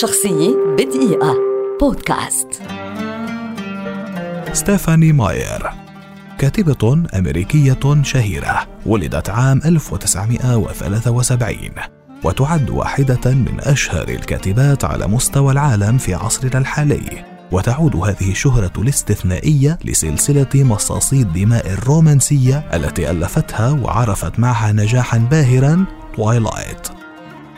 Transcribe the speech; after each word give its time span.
شخصية 0.00 0.56
بدقيقة. 0.78 1.36
بودكاست. 1.80 2.48
ستيفاني 4.52 5.12
ماير 5.12 5.70
كاتبة 6.38 7.04
أمريكية 7.14 8.02
شهيرة 8.02 8.66
ولدت 8.86 9.30
عام 9.30 9.60
1973 9.64 11.56
وتعد 12.24 12.70
واحدة 12.70 13.30
من 13.30 13.60
أشهر 13.60 14.08
الكاتبات 14.08 14.84
على 14.84 15.06
مستوى 15.06 15.52
العالم 15.52 15.98
في 15.98 16.14
عصرنا 16.14 16.58
الحالي 16.58 17.24
وتعود 17.52 17.96
هذه 17.96 18.30
الشهرة 18.30 18.72
الاستثنائية 18.78 19.78
لسلسلة 19.84 20.48
مصاصي 20.54 21.22
الدماء 21.22 21.72
الرومانسية 21.72 22.58
التي 22.74 23.10
ألفتها 23.10 23.70
وعرفت 23.70 24.38
معها 24.38 24.72
نجاحا 24.72 25.18
باهرا 25.18 25.84
تويلايت 26.16 26.91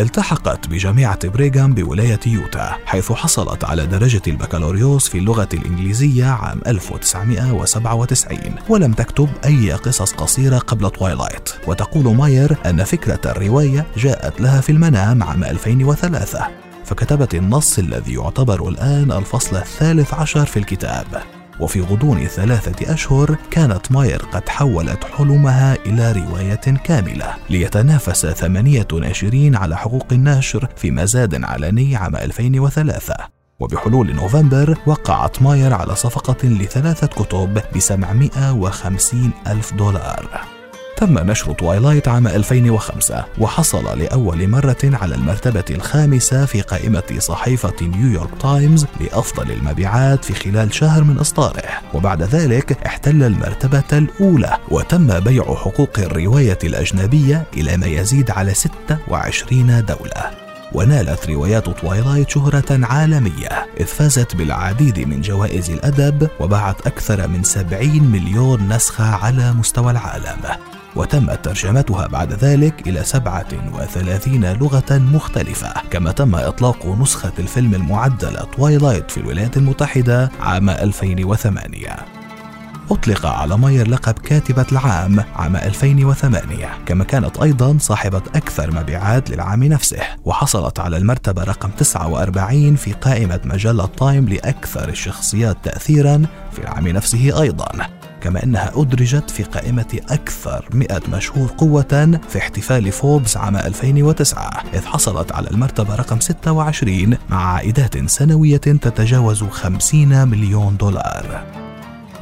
التحقت 0.00 0.68
بجامعة 0.68 1.28
بريغام 1.28 1.74
بولاية 1.74 2.20
يوتا 2.26 2.76
حيث 2.84 3.12
حصلت 3.12 3.64
على 3.64 3.86
درجة 3.86 4.22
البكالوريوس 4.26 5.08
في 5.08 5.18
اللغة 5.18 5.48
الإنجليزية 5.54 6.24
عام 6.24 6.60
1997 6.66 8.38
ولم 8.68 8.92
تكتب 8.92 9.28
أي 9.44 9.72
قصص 9.72 10.12
قصيرة 10.12 10.58
قبل 10.58 10.90
تويلايت 10.90 11.50
وتقول 11.66 12.16
ماير 12.16 12.56
أن 12.66 12.84
فكرة 12.84 13.20
الرواية 13.26 13.86
جاءت 13.96 14.40
لها 14.40 14.60
في 14.60 14.72
المنام 14.72 15.22
عام 15.22 15.44
2003 15.44 16.46
فكتبت 16.84 17.34
النص 17.34 17.78
الذي 17.78 18.14
يعتبر 18.14 18.68
الآن 18.68 19.12
الفصل 19.12 19.56
الثالث 19.56 20.14
عشر 20.14 20.46
في 20.46 20.58
الكتاب. 20.58 21.39
وفي 21.60 21.80
غضون 21.80 22.26
ثلاثة 22.26 22.94
أشهر 22.94 23.36
كانت 23.50 23.92
ماير 23.92 24.22
قد 24.32 24.48
حولت 24.48 25.04
حلمها 25.04 25.76
إلى 25.86 26.12
رواية 26.12 26.54
كاملة 26.84 27.34
ليتنافس 27.50 28.26
ثمانية 28.26 28.88
ناشرين 28.92 29.56
على 29.56 29.76
حقوق 29.76 30.06
النشر 30.12 30.68
في 30.76 30.90
مزاد 30.90 31.44
علني 31.44 31.96
عام 31.96 32.16
2003 32.16 33.14
وبحلول 33.60 34.14
نوفمبر 34.14 34.78
وقعت 34.86 35.42
ماير 35.42 35.74
على 35.74 35.94
صفقة 35.96 36.48
لثلاثة 36.48 37.06
كتب 37.06 37.62
ب 37.74 37.78
750 37.78 39.30
ألف 39.46 39.74
دولار. 39.74 40.59
تم 41.00 41.18
نشر 41.18 41.52
توايلايت 41.52 42.08
عام 42.08 42.26
2005 42.26 43.24
وحصل 43.38 43.98
لأول 43.98 44.48
مرة 44.48 44.76
على 44.84 45.14
المرتبة 45.14 45.64
الخامسة 45.70 46.46
في 46.46 46.60
قائمة 46.60 47.02
صحيفة 47.18 47.74
نيويورك 47.82 48.30
تايمز 48.40 48.86
لأفضل 49.00 49.50
المبيعات 49.50 50.24
في 50.24 50.34
خلال 50.34 50.74
شهر 50.74 51.04
من 51.04 51.18
إصداره. 51.18 51.68
وبعد 51.94 52.22
ذلك 52.22 52.86
احتل 52.86 53.22
المرتبة 53.22 53.98
الأولى 53.98 54.56
وتم 54.68 55.20
بيع 55.20 55.44
حقوق 55.44 55.98
الرواية 55.98 56.58
الأجنبية 56.64 57.44
إلى 57.56 57.76
ما 57.76 57.86
يزيد 57.86 58.30
على 58.30 58.54
26 58.54 59.84
دولة. 59.84 60.30
ونالت 60.72 61.30
روايات 61.30 61.68
Twilight 61.80 62.30
شهرة 62.30 62.86
عالمية 62.86 63.66
إذ 63.80 63.86
فازت 63.86 64.36
بالعديد 64.36 65.08
من 65.08 65.20
جوائز 65.20 65.70
الأدب 65.70 66.28
وباعت 66.40 66.86
أكثر 66.86 67.28
من 67.28 67.42
70 67.42 68.02
مليون 68.02 68.68
نسخة 68.72 69.14
على 69.14 69.52
مستوى 69.52 69.90
العالم. 69.90 70.69
وتمت 70.96 71.44
ترجمتها 71.44 72.06
بعد 72.06 72.32
ذلك 72.32 72.88
إلى 72.88 73.04
37 73.04 74.52
لغة 74.52 74.98
مختلفة. 74.98 75.72
كما 75.90 76.12
تم 76.12 76.34
إطلاق 76.34 76.86
نسخة 76.86 77.32
الفيلم 77.38 77.74
المعدلة 77.74 78.40
Twilight 78.56 79.10
في 79.10 79.18
الولايات 79.18 79.56
المتحدة 79.56 80.30
عام 80.40 80.70
2008 80.70 82.20
أطلق 82.90 83.26
على 83.26 83.58
ماير 83.58 83.88
لقب 83.88 84.12
كاتبة 84.12 84.66
العام 84.72 85.24
عام 85.36 85.56
2008 85.56 86.68
كما 86.86 87.04
كانت 87.04 87.38
أيضا 87.38 87.78
صاحبة 87.78 88.22
أكثر 88.34 88.70
مبيعات 88.70 89.30
للعام 89.30 89.64
نفسه. 89.64 90.00
وحصلت 90.24 90.80
على 90.80 90.96
المرتبة 90.96 91.44
رقم 91.44 91.70
49 91.70 92.76
في 92.76 92.92
قائمة 92.92 93.40
مجلة 93.44 93.86
تايم 93.86 94.28
لأكثر 94.28 94.88
الشخصيات 94.88 95.56
تأثيرا 95.62 96.22
في 96.52 96.58
العام 96.58 96.88
نفسه 96.88 97.42
أيضا. 97.42 97.99
كما 98.20 98.42
أنها 98.42 98.72
أدرجت 98.76 99.30
في 99.30 99.42
قائمة 99.42 100.00
أكثر 100.10 100.68
100 100.72 101.00
مشهور 101.12 101.50
قوة 101.58 102.20
في 102.28 102.38
احتفال 102.38 102.92
فوربس 102.92 103.36
عام 103.36 103.56
2009 103.56 104.62
إذ 104.74 104.86
حصلت 104.86 105.32
على 105.32 105.50
المرتبة 105.50 105.94
رقم 105.94 106.20
26 106.20 107.16
مع 107.30 107.54
عائدات 107.54 108.10
سنوية 108.10 108.56
تتجاوز 108.56 109.44
50 109.44 110.28
مليون 110.28 110.76
دولار. 110.76 111.44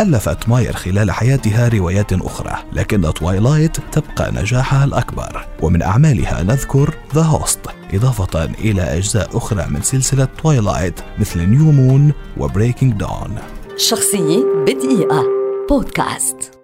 ألفت 0.00 0.48
ماير 0.48 0.72
خلال 0.72 1.10
حياتها 1.10 1.68
روايات 1.68 2.12
أخرى 2.12 2.56
لكن 2.72 3.00
Twilight 3.14 3.76
تبقى 3.92 4.32
نجاحها 4.32 4.84
الأكبر. 4.84 5.46
ومن 5.62 5.82
أعمالها 5.82 6.42
نذكر 6.42 6.94
The 7.14 7.22
Host 7.22 7.60
إضافة 7.94 8.44
إلى 8.44 8.82
أجزاء 8.82 9.36
أخرى 9.36 9.66
من 9.70 9.82
سلسلة 9.82 10.28
Twilight 10.42 11.00
مثل 11.18 11.40
New 11.40 11.72
Moon 11.72 12.12
و 12.36 12.42
Breaking 12.42 12.92
Dawn 12.92 13.38
شخصية 13.76 14.44
بدقيقة. 14.66 15.45
بودكاست. 15.68 16.55